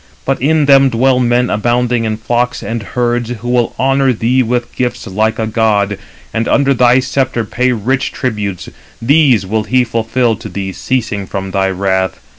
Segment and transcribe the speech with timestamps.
[0.25, 4.73] But in them dwell men abounding in flocks and herds, who will honour thee with
[4.75, 5.99] gifts like a god,
[6.33, 8.67] and under thy sceptre pay rich tributes.
[8.99, 12.19] These will he fulfil to thee ceasing from thy wrath.